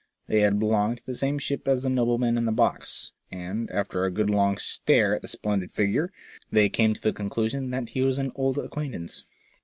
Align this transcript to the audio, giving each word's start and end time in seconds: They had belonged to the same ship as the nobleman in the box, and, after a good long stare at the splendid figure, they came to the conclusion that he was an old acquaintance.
They 0.25 0.39
had 0.39 0.57
belonged 0.57 0.97
to 0.97 1.05
the 1.05 1.13
same 1.13 1.37
ship 1.37 1.67
as 1.67 1.83
the 1.83 1.89
nobleman 1.91 2.35
in 2.35 2.45
the 2.45 2.51
box, 2.51 3.11
and, 3.29 3.69
after 3.69 4.03
a 4.03 4.09
good 4.11 4.31
long 4.31 4.57
stare 4.57 5.15
at 5.15 5.21
the 5.21 5.27
splendid 5.27 5.71
figure, 5.75 6.11
they 6.51 6.69
came 6.69 6.95
to 6.95 7.01
the 7.01 7.13
conclusion 7.13 7.69
that 7.69 7.89
he 7.89 8.01
was 8.01 8.17
an 8.17 8.31
old 8.33 8.57
acquaintance. 8.57 9.23